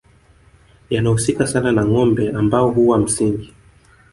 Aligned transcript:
yanahusika 0.89 1.47
sana 1.47 1.71
na 1.71 1.85
ngombe 1.85 2.29
ambao 2.29 2.71
huwa 2.71 2.97
msingi 2.97 3.53